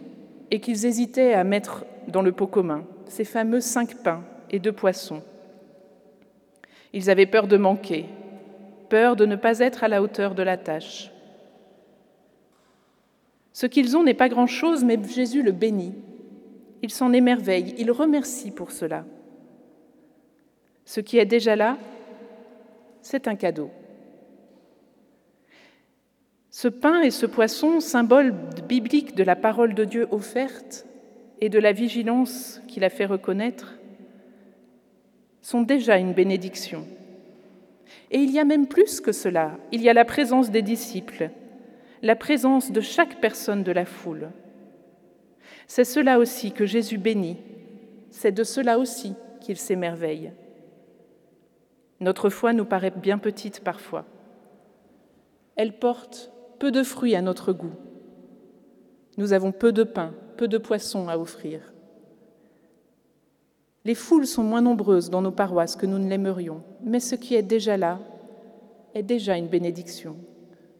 [0.51, 4.73] et qu'ils hésitaient à mettre dans le pot commun, ces fameux cinq pains et deux
[4.73, 5.23] poissons.
[6.95, 8.07] Ils avaient peur de manquer,
[8.89, 11.13] peur de ne pas être à la hauteur de la tâche.
[13.53, 15.95] Ce qu'ils ont n'est pas grand-chose, mais Jésus le bénit.
[16.83, 19.05] Il s'en émerveille, il remercie pour cela.
[20.91, 21.79] Ce qui est déjà là
[23.01, 23.71] c'est un cadeau.
[26.51, 28.35] Ce pain et ce poisson, symbole
[28.69, 30.85] biblique de la parole de Dieu offerte
[31.41, 33.79] et de la vigilance qu'il a fait reconnaître,
[35.43, 36.85] sont déjà une bénédiction.
[38.11, 41.31] Et il y a même plus que cela, il y a la présence des disciples,
[42.03, 44.31] la présence de chaque personne de la foule.
[45.69, 47.37] C'est cela aussi que Jésus bénit,
[48.11, 50.33] c'est de cela aussi qu'il s'émerveille.
[52.01, 54.07] Notre foi nous paraît bien petite parfois.
[55.57, 57.75] Elle porte peu de fruits à notre goût.
[59.19, 61.73] Nous avons peu de pain, peu de poissons à offrir.
[63.85, 67.35] Les foules sont moins nombreuses dans nos paroisses que nous ne l'aimerions, mais ce qui
[67.35, 67.99] est déjà là
[68.95, 70.17] est déjà une bénédiction.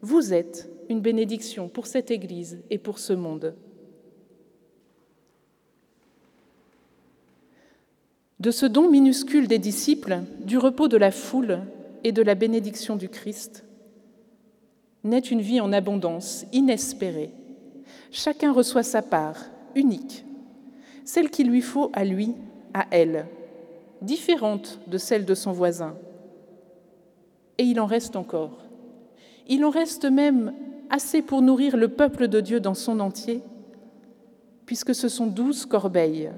[0.01, 3.55] Vous êtes une bénédiction pour cette Église et pour ce monde.
[8.41, 11.59] De ce don minuscule des disciples, du repos de la foule
[12.03, 13.63] et de la bénédiction du Christ,
[15.03, 17.29] naît une vie en abondance, inespérée.
[18.09, 19.37] Chacun reçoit sa part,
[19.75, 20.25] unique,
[21.05, 22.33] celle qu'il lui faut à lui,
[22.73, 23.27] à elle,
[24.01, 25.95] différente de celle de son voisin.
[27.59, 28.65] Et il en reste encore.
[29.49, 30.55] Il en reste même
[30.89, 33.43] assez pour nourrir le peuple de Dieu dans son entier,
[34.65, 36.31] puisque ce sont douze corbeilles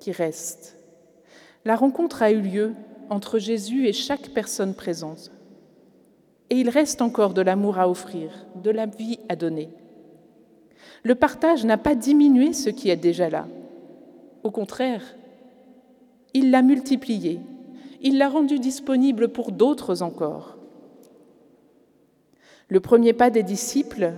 [0.00, 0.76] qui restent.
[1.64, 2.74] La rencontre a eu lieu
[3.08, 5.30] entre Jésus et chaque personne présente.
[6.50, 8.30] Et il reste encore de l'amour à offrir,
[8.62, 9.70] de la vie à donner.
[11.02, 13.46] Le partage n'a pas diminué ce qui est déjà là.
[14.42, 15.02] Au contraire,
[16.34, 17.40] il l'a multiplié,
[18.02, 20.58] il l'a rendu disponible pour d'autres encore.
[22.68, 24.12] Le premier pas des disciples,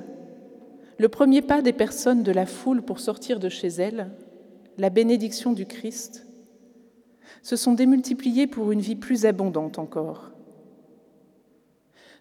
[0.98, 4.10] le premier pas des personnes de la foule pour sortir de chez elles,
[4.78, 6.25] la bénédiction du Christ,
[7.42, 10.32] se sont démultipliés pour une vie plus abondante encore.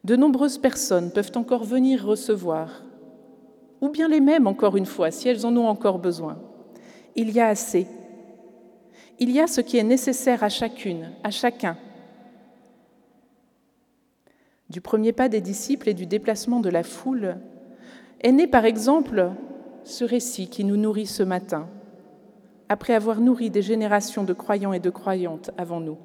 [0.04, 2.84] De nombreuses personnes peuvent encore venir recevoir,
[3.82, 6.38] ou bien les mêmes encore une fois, si elles en ont encore besoin.
[7.16, 7.88] Il y a assez.
[9.20, 11.78] Il y a ce qui est nécessaire à chacune, à chacun.
[14.70, 17.38] Du premier pas des disciples et du déplacement de la foule
[18.22, 19.32] est né par exemple
[19.84, 21.68] ce récit qui nous nourrit ce matin,
[22.70, 25.98] après avoir nourri des générations de croyants et de croyantes avant nous.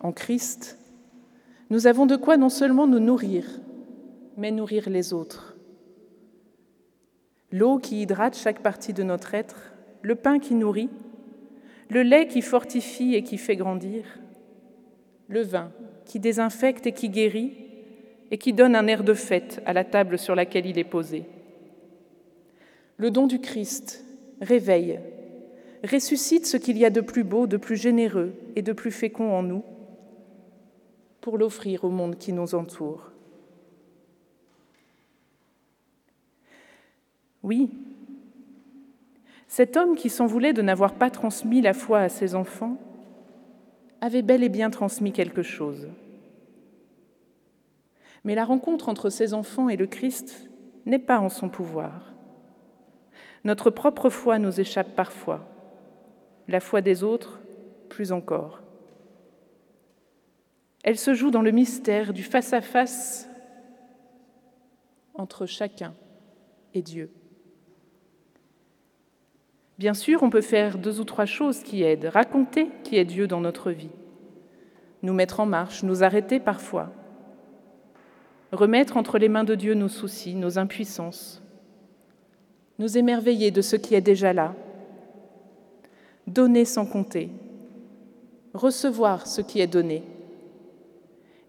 [0.00, 0.78] En Christ,
[1.70, 3.46] nous avons de quoi non seulement nous nourrir,
[4.36, 5.56] mais nourrir les autres.
[7.50, 10.90] L'eau qui hydrate chaque partie de notre être, le pain qui nourrit,
[11.88, 14.04] le lait qui fortifie et qui fait grandir,
[15.28, 15.70] le vin
[16.04, 17.52] qui désinfecte et qui guérit
[18.30, 21.24] et qui donne un air de fête à la table sur laquelle il est posé.
[22.96, 24.04] Le don du Christ
[24.40, 25.00] réveille,
[25.82, 29.32] ressuscite ce qu'il y a de plus beau, de plus généreux et de plus fécond
[29.32, 29.64] en nous
[31.20, 33.10] pour l'offrir au monde qui nous entoure.
[37.42, 37.70] Oui,
[39.48, 42.76] cet homme qui s'en voulait de n'avoir pas transmis la foi à ses enfants
[44.00, 45.88] avait bel et bien transmis quelque chose.
[48.24, 50.50] Mais la rencontre entre ses enfants et le Christ
[50.86, 52.13] n'est pas en son pouvoir.
[53.44, 55.46] Notre propre foi nous échappe parfois,
[56.48, 57.40] la foi des autres
[57.90, 58.62] plus encore.
[60.82, 63.28] Elle se joue dans le mystère du face-à-face
[65.14, 65.94] entre chacun
[66.72, 67.10] et Dieu.
[69.78, 73.26] Bien sûr, on peut faire deux ou trois choses qui aident, raconter qui est Dieu
[73.26, 73.90] dans notre vie,
[75.02, 76.92] nous mettre en marche, nous arrêter parfois,
[78.52, 81.43] remettre entre les mains de Dieu nos soucis, nos impuissances,
[82.78, 84.54] nous émerveiller de ce qui est déjà là,
[86.26, 87.30] donner sans compter,
[88.52, 90.02] recevoir ce qui est donné.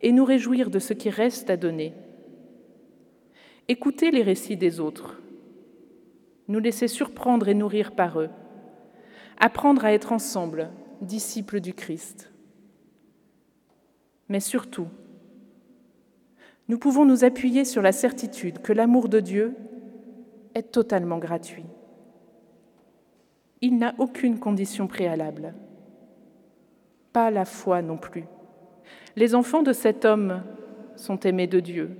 [0.01, 1.93] Et nous réjouir de ce qui reste à donner.
[3.67, 5.19] Écouter les récits des autres,
[6.47, 8.29] nous laisser surprendre et nourrir par eux,
[9.39, 10.69] apprendre à être ensemble,
[11.01, 12.29] disciples du Christ.
[14.29, 14.87] Mais surtout,
[16.67, 19.55] nous pouvons nous appuyer sur la certitude que l'amour de Dieu
[20.55, 21.65] est totalement gratuit.
[23.61, 25.53] Il n'a aucune condition préalable,
[27.13, 28.25] pas la foi non plus.
[29.15, 30.43] Les enfants de cet homme
[30.95, 31.97] sont aimés de Dieu,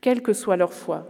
[0.00, 1.06] quelle que soit leur foi.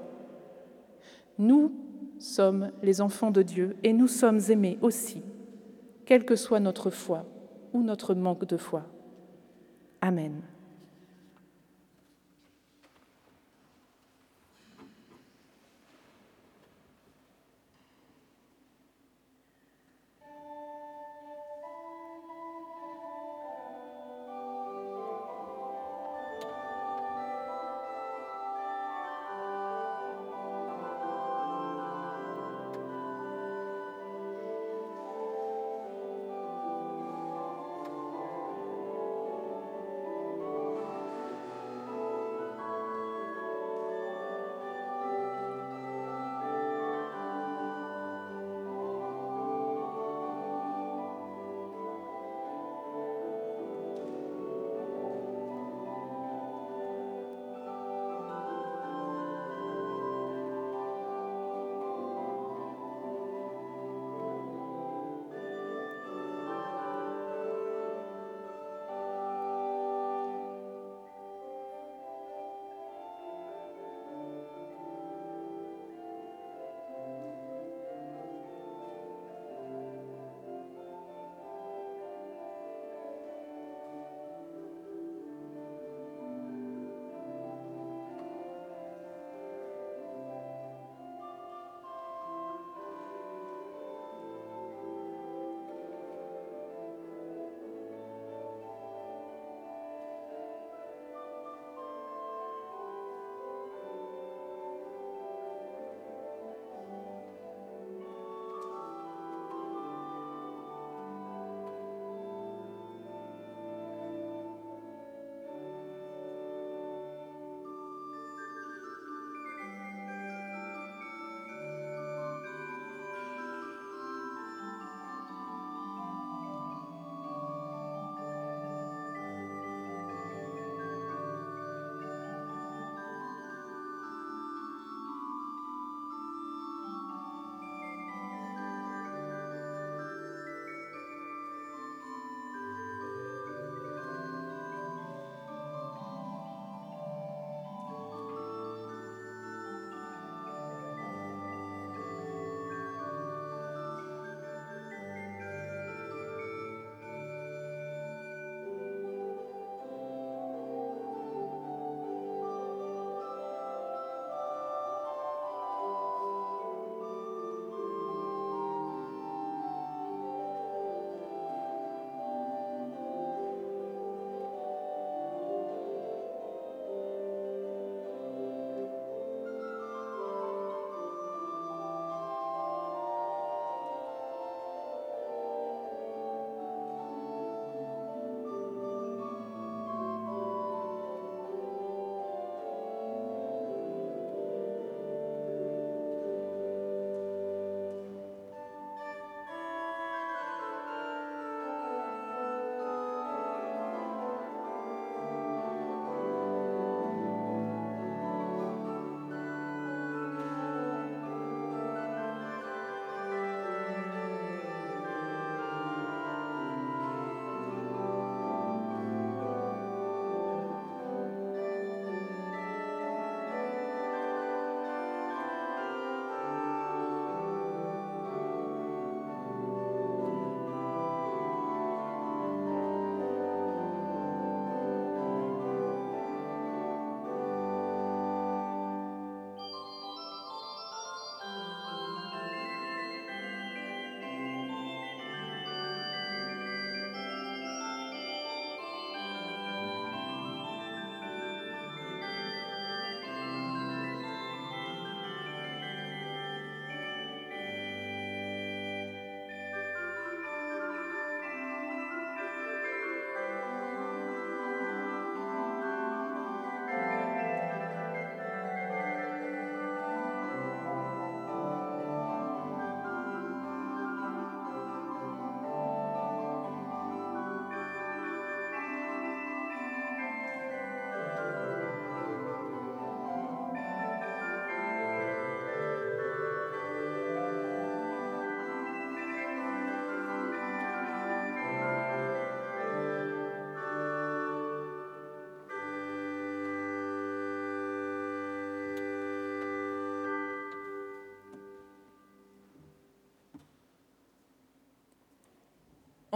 [1.39, 1.73] Nous
[2.19, 5.23] sommes les enfants de Dieu et nous sommes aimés aussi,
[6.05, 7.27] quelle que soit notre foi
[7.73, 8.85] ou notre manque de foi.
[10.01, 10.43] Amen.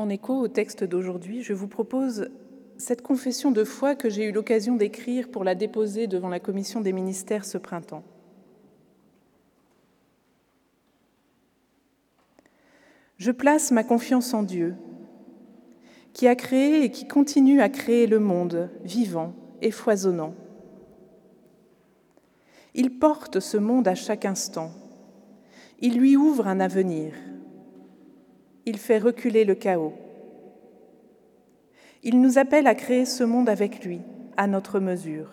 [0.01, 2.31] En écho au texte d'aujourd'hui, je vous propose
[2.79, 6.81] cette confession de foi que j'ai eu l'occasion d'écrire pour la déposer devant la commission
[6.81, 8.03] des ministères ce printemps.
[13.19, 14.75] Je place ma confiance en Dieu,
[16.15, 20.33] qui a créé et qui continue à créer le monde vivant et foisonnant.
[22.73, 24.71] Il porte ce monde à chaque instant.
[25.81, 27.13] Il lui ouvre un avenir.
[28.67, 29.95] Il fait reculer le chaos.
[32.03, 34.01] Il nous appelle à créer ce monde avec lui,
[34.37, 35.31] à notre mesure.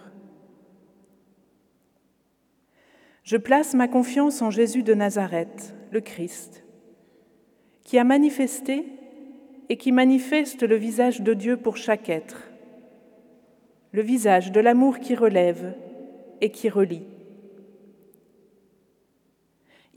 [3.24, 6.64] Je place ma confiance en Jésus de Nazareth, le Christ,
[7.84, 8.86] qui a manifesté
[9.70, 12.50] et qui manifeste le visage de Dieu pour chaque être,
[13.92, 15.74] le visage de l'amour qui relève
[16.40, 17.06] et qui relie.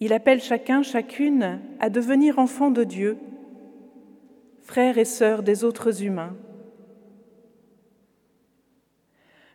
[0.01, 3.19] Il appelle chacun, chacune à devenir enfant de Dieu,
[4.63, 6.35] frères et sœurs des autres humains.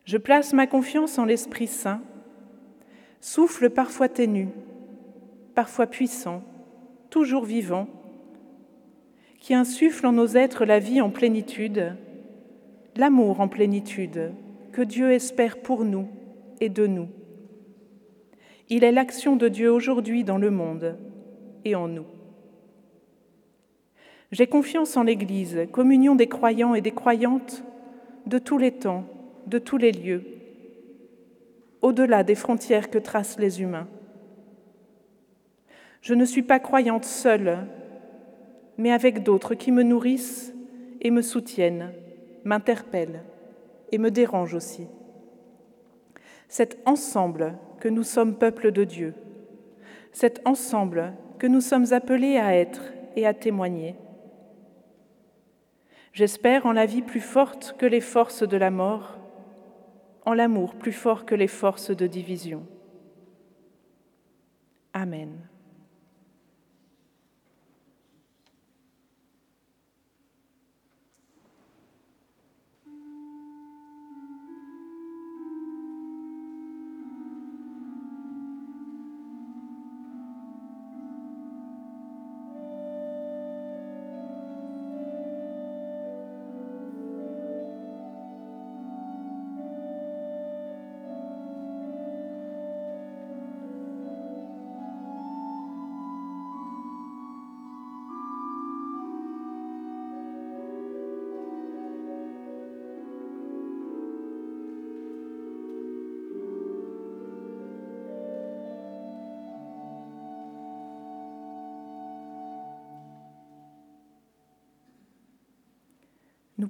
[0.05, 2.01] Je place ma confiance en l'Esprit Saint,
[3.21, 4.49] souffle parfois ténu,
[5.55, 6.43] parfois puissant,
[7.09, 7.87] toujours vivant,
[9.39, 11.95] qui insuffle en nos êtres la vie en plénitude,
[12.95, 14.31] l'amour en plénitude
[14.71, 16.07] que Dieu espère pour nous
[16.59, 17.07] et de nous.
[18.69, 20.97] Il est l'action de Dieu aujourd'hui dans le monde
[21.63, 22.05] et en nous.
[24.31, 27.63] J'ai confiance en l'Église, communion des croyants et des croyantes
[28.25, 29.05] de tous les temps
[29.47, 30.23] de tous les lieux,
[31.81, 33.87] au-delà des frontières que tracent les humains.
[36.01, 37.59] Je ne suis pas croyante seule,
[38.77, 40.53] mais avec d'autres qui me nourrissent
[41.01, 41.91] et me soutiennent,
[42.43, 43.23] m'interpellent
[43.91, 44.87] et me dérangent aussi.
[46.47, 47.53] C'est ensemble
[47.87, 49.13] nous sommes peuple de Dieu,
[50.11, 52.81] c'est ensemble que nous sommes appelés à être
[53.15, 53.95] et à témoigner.
[56.13, 59.17] J'espère en la vie plus forte que les forces de la mort,
[60.25, 62.65] en l'amour plus fort que les forces de division.
[64.93, 65.37] Amen.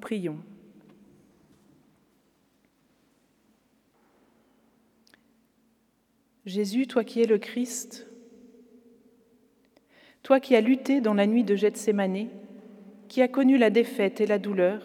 [0.05, 0.37] Prions.
[6.45, 8.05] Jésus, toi qui es le Christ,
[10.21, 12.27] toi qui as lutté dans la nuit de Gethsemane,
[13.07, 14.83] qui as connu la défaite et la douleur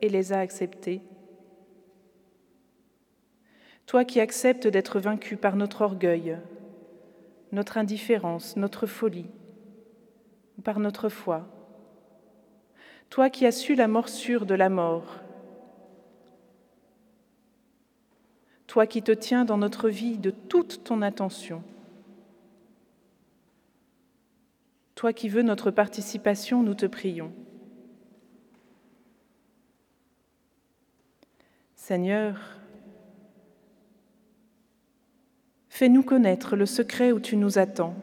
[0.00, 1.02] et les as acceptées,
[3.84, 6.38] toi qui acceptes d'être vaincu par notre orgueil,
[7.52, 9.28] notre indifférence, notre folie,
[10.64, 11.61] par notre foi,
[13.12, 15.20] toi qui as su la morsure de la mort,
[18.66, 21.62] toi qui te tiens dans notre vie de toute ton attention,
[24.94, 27.34] toi qui veux notre participation, nous te prions.
[31.76, 32.40] Seigneur,
[35.68, 37.94] fais-nous connaître le secret où tu nous attends.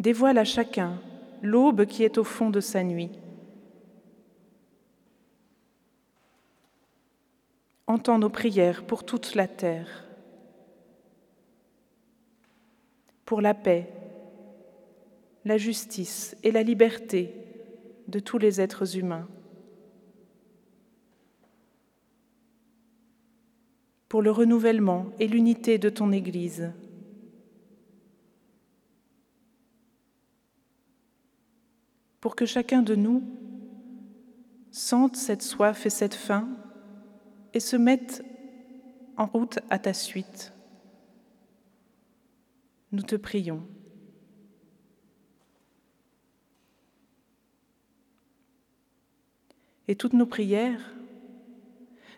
[0.00, 0.98] Dévoile à chacun
[1.42, 3.10] l'aube qui est au fond de sa nuit.
[7.86, 10.04] Entends nos prières pour toute la terre,
[13.26, 13.92] pour la paix,
[15.44, 17.34] la justice et la liberté
[18.08, 19.28] de tous les êtres humains,
[24.08, 26.72] pour le renouvellement et l'unité de ton Église.
[32.20, 33.22] Pour que chacun de nous
[34.70, 36.48] sente cette soif et cette faim
[37.54, 38.24] et se mette
[39.16, 40.52] en route à ta suite.
[42.92, 43.62] Nous te prions.
[49.88, 50.92] Et toutes nos prières,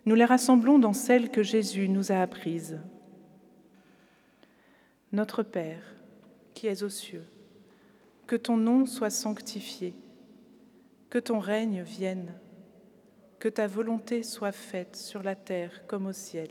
[0.05, 2.79] nous les rassemblons dans celles que Jésus nous a apprises.
[5.13, 5.83] Notre Père,
[6.55, 7.25] qui es aux cieux,
[8.33, 9.95] Que ton nom soit sanctifié,
[11.11, 12.33] que ton règne vienne,
[13.39, 16.49] que ta volonté soit faite sur la terre comme au ciel.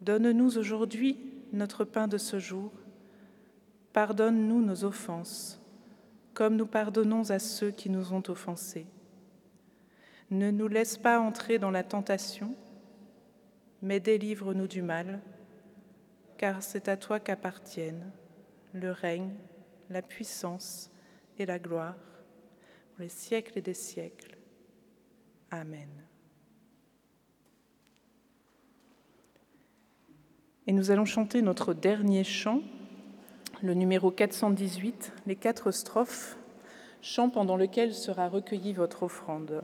[0.00, 1.18] Donne-nous aujourd'hui
[1.52, 2.70] notre pain de ce jour.
[3.92, 5.60] Pardonne-nous nos offenses,
[6.34, 8.86] comme nous pardonnons à ceux qui nous ont offensés.
[10.30, 12.54] Ne nous laisse pas entrer dans la tentation,
[13.82, 15.20] mais délivre-nous du mal,
[16.36, 18.12] car c'est à toi qu'appartiennent
[18.72, 19.34] le règne,
[19.90, 20.90] la puissance
[21.38, 21.96] et la gloire
[22.92, 24.36] pour les siècles et des siècles.
[25.50, 25.88] Amen.
[30.66, 32.60] Et nous allons chanter notre dernier chant,
[33.62, 36.36] le numéro 418, les quatre strophes,
[37.00, 39.62] chant pendant lequel sera recueillie votre offrande.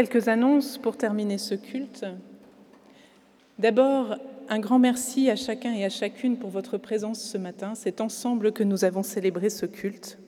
[0.00, 2.06] Quelques annonces pour terminer ce culte.
[3.58, 4.16] D'abord,
[4.48, 7.74] un grand merci à chacun et à chacune pour votre présence ce matin.
[7.74, 10.18] C'est ensemble que nous avons célébré ce culte.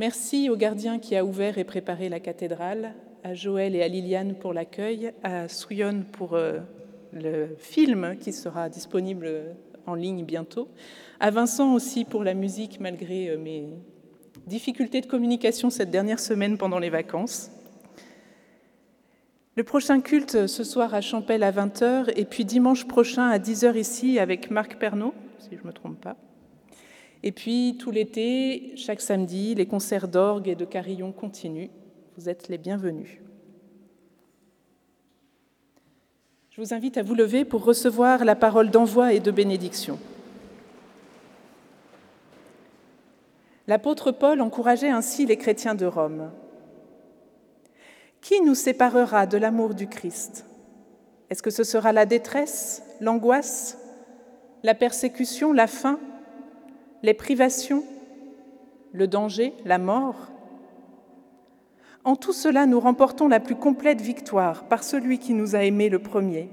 [0.00, 4.34] Merci au gardien qui a ouvert et préparé la cathédrale, à Joël et à Liliane
[4.34, 6.58] pour l'accueil, à Souyon pour euh,
[7.12, 9.54] le film qui sera disponible
[9.86, 10.66] en ligne bientôt,
[11.20, 13.68] à Vincent aussi pour la musique malgré euh, mes
[14.48, 17.52] difficultés de communication cette dernière semaine pendant les vacances.
[19.56, 23.76] Le prochain culte ce soir à Champel à 20h et puis dimanche prochain à 10h
[23.78, 26.16] ici avec Marc Pernaud, si je ne me trompe pas.
[27.22, 31.70] Et puis tout l'été, chaque samedi, les concerts d'orgue et de carillon continuent.
[32.16, 33.20] Vous êtes les bienvenus.
[36.50, 40.00] Je vous invite à vous lever pour recevoir la parole d'envoi et de bénédiction.
[43.68, 46.30] L'apôtre Paul encourageait ainsi les chrétiens de Rome.
[48.24, 50.46] Qui nous séparera de l'amour du Christ?
[51.28, 53.76] Est-ce que ce sera la détresse, l'angoisse,
[54.62, 56.00] la persécution, la faim,
[57.02, 57.84] les privations,
[58.92, 60.16] le danger, la mort?
[62.02, 65.90] En tout cela, nous remportons la plus complète victoire par celui qui nous a aimés
[65.90, 66.48] le premier.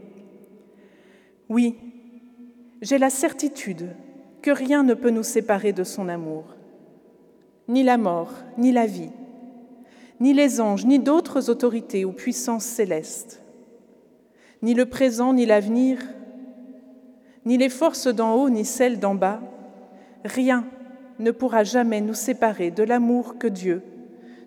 [1.47, 1.77] Oui,
[2.81, 3.95] j'ai la certitude
[4.41, 6.43] que rien ne peut nous séparer de son amour,
[7.69, 9.11] ni la mort, ni la vie
[10.21, 13.41] ni les anges, ni d'autres autorités ou puissances célestes,
[14.61, 15.99] ni le présent, ni l'avenir,
[17.45, 19.41] ni les forces d'en haut, ni celles d'en bas,
[20.23, 20.65] rien
[21.19, 23.83] ne pourra jamais nous séparer de l'amour que Dieu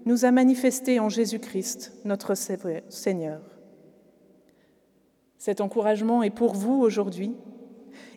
[0.07, 2.35] nous a manifesté en Jésus-Christ, notre
[2.89, 3.41] Seigneur.
[5.39, 7.35] Cet encouragement est pour vous aujourd'hui.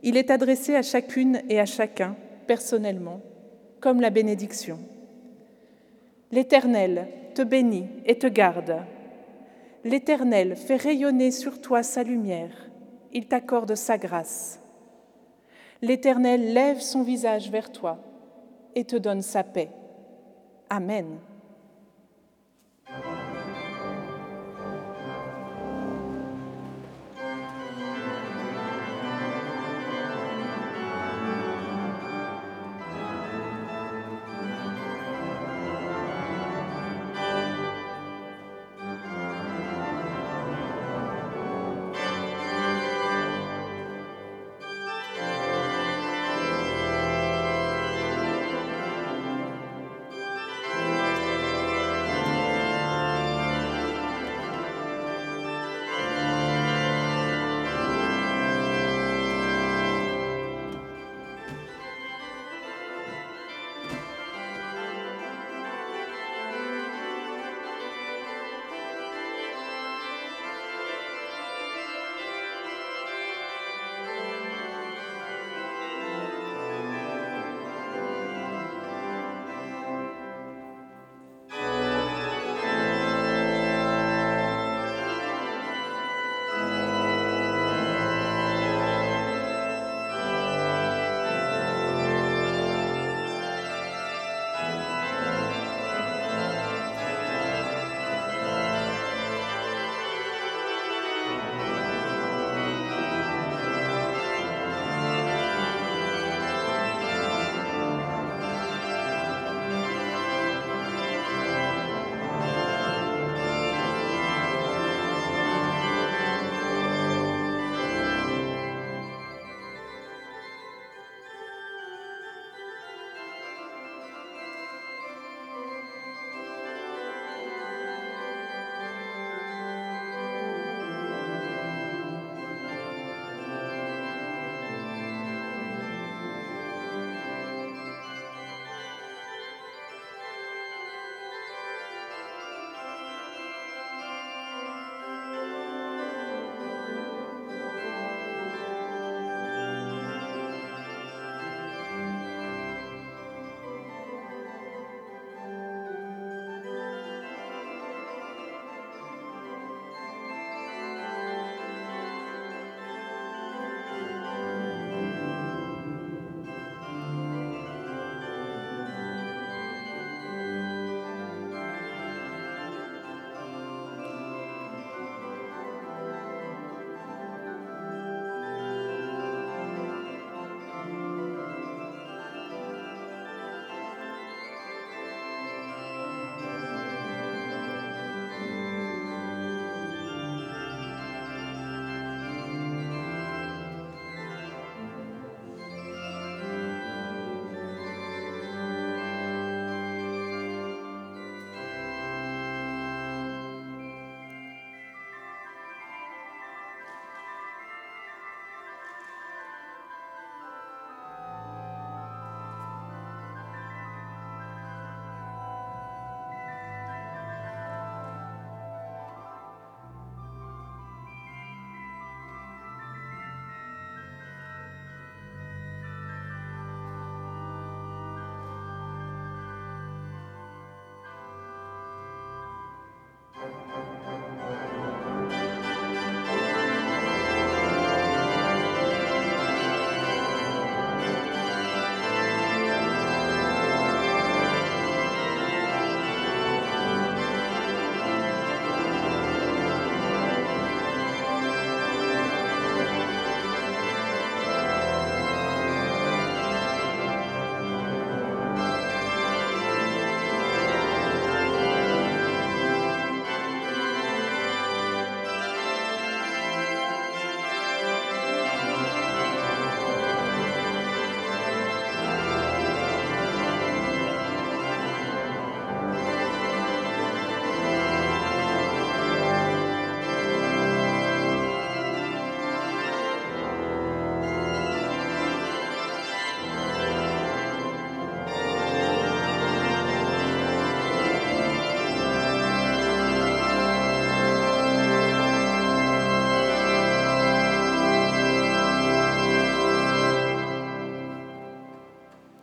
[0.04, 2.16] Il est adressé à chacune et à chacun,
[2.46, 3.22] personnellement,
[3.80, 4.80] comme la bénédiction.
[6.32, 7.08] L'Éternel
[7.38, 8.82] te bénit et te garde.
[9.84, 12.72] L'Éternel fait rayonner sur toi sa lumière,
[13.14, 14.60] il t'accorde sa grâce.
[15.84, 18.00] L'Éternel lève son visage vers toi
[18.74, 19.70] et te donne sa paix.
[20.72, 21.20] Amen.